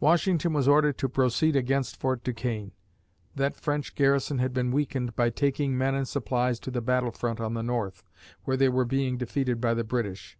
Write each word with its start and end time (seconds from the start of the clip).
Washington 0.00 0.52
was 0.54 0.66
ordered 0.66 0.98
to 0.98 1.08
proceed 1.08 1.54
against 1.54 2.00
Fort 2.00 2.24
Duquesne. 2.24 2.72
That 3.36 3.54
French 3.56 3.94
garrison 3.94 4.38
had 4.38 4.52
been 4.52 4.72
weakened 4.72 5.14
by 5.14 5.30
taking 5.30 5.78
men 5.78 5.94
and 5.94 6.08
supplies 6.08 6.58
to 6.58 6.72
the 6.72 6.80
battle 6.82 7.12
front 7.12 7.38
on 7.40 7.54
the 7.54 7.62
north, 7.62 8.02
where 8.42 8.56
they 8.56 8.68
were 8.70 8.84
being 8.84 9.18
defeated 9.18 9.60
by 9.60 9.74
the 9.74 9.84
British. 9.84 10.36